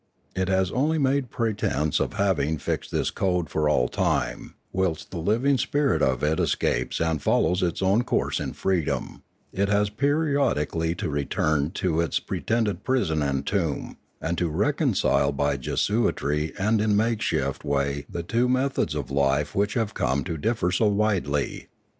[0.35, 5.19] It has only made pretence of having fixed this code for all time, whilst the
[5.19, 9.21] living spirit of it escapes and follows 610 Limanora its own course in freedom;
[9.53, 15.55] it has periodically to return to its pretended prison and tomb, and to reconcile by
[15.55, 20.71] Jesuitry and in makeshift way the two methods of life which have come to differ
[20.71, 21.67] so widely.